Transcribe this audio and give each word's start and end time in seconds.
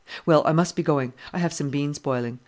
Well, 0.25 0.41
I 0.47 0.51
must 0.51 0.75
be 0.75 0.81
going 0.81 1.13
I 1.31 1.37
have 1.37 1.53
some 1.53 1.69
beans 1.69 1.99
boiling. 1.99 2.39